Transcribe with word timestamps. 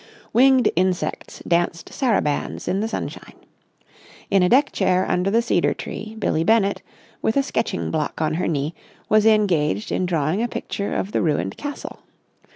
Winged 0.33 0.71
insects 0.75 1.43
danced 1.47 1.89
sarabands 1.93 2.67
in 2.67 2.79
the 2.79 2.87
sunshine. 2.87 3.35
In 4.31 4.41
a 4.41 4.49
deck 4.49 4.71
chair 4.71 5.05
under 5.07 5.29
the 5.29 5.43
cedar 5.43 5.75
tree 5.75 6.15
Billie 6.17 6.43
Bennett, 6.43 6.81
with 7.21 7.37
a 7.37 7.43
sketching 7.43 7.91
block 7.91 8.19
on 8.19 8.33
her 8.33 8.47
knee, 8.47 8.73
was 9.09 9.27
engaged 9.27 9.91
in 9.91 10.07
drawing 10.07 10.41
a 10.41 10.47
picture 10.47 10.95
of 10.95 11.11
the 11.11 11.21
ruined 11.21 11.55
castle. 11.55 11.99